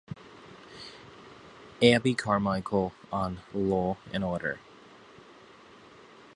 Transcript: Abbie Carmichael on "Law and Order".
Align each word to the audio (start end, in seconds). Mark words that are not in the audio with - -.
Abbie 1.83 2.15
Carmichael 2.17 2.91
on 3.11 3.39
"Law 3.53 3.97
and 4.11 4.23
Order". 4.23 4.59